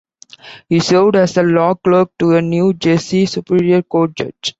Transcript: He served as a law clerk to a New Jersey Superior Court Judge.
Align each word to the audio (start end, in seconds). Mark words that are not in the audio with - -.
He 0.67 0.79
served 0.79 1.15
as 1.15 1.37
a 1.37 1.43
law 1.43 1.75
clerk 1.75 2.09
to 2.17 2.31
a 2.31 2.41
New 2.41 2.73
Jersey 2.73 3.27
Superior 3.27 3.83
Court 3.83 4.15
Judge. 4.15 4.49